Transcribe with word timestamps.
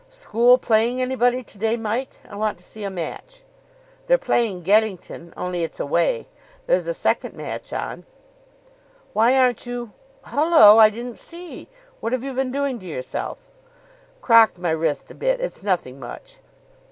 "School 0.09 0.57
playing 0.57 0.99
anybody 0.99 1.43
to 1.43 1.57
day, 1.59 1.77
Mike? 1.77 2.21
I 2.27 2.35
want 2.35 2.57
to 2.57 2.63
see 2.63 2.83
a 2.83 2.89
match." 2.89 3.43
"They're 4.07 4.17
playing 4.17 4.63
Geddington. 4.63 5.31
Only 5.37 5.63
it's 5.63 5.79
away. 5.79 6.27
There's 6.65 6.87
a 6.87 6.93
second 6.95 7.35
match 7.35 7.71
on." 7.71 8.05
"Why 9.13 9.37
aren't 9.37 9.67
you 9.67 9.91
Hullo, 10.25 10.79
I 10.79 10.89
didn't 10.89 11.19
see. 11.19 11.67
What 11.99 12.13
have 12.13 12.23
you 12.23 12.33
been 12.33 12.51
doing 12.51 12.79
to 12.79 12.87
yourself?" 12.87 13.47
"Crocked 14.21 14.57
my 14.57 14.71
wrist 14.71 15.11
a 15.11 15.13
bit. 15.13 15.39
It's 15.39 15.61
nothing 15.61 15.99
much." 15.99 16.39